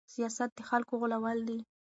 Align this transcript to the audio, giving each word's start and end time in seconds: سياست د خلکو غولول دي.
سياست 0.13 0.49
د 0.57 0.59
خلکو 0.69 0.93
غولول 1.01 1.39
دي. 1.47 1.59